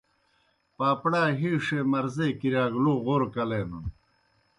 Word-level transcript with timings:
پاپڑا 0.77 1.23
ہیشے 1.39 1.79
مرضے 1.91 2.27
کِرِیا 2.39 2.65
گہ 2.73 2.79
لو 2.83 2.93
غورہ 3.05 3.27
کلینَن۔ 3.33 3.85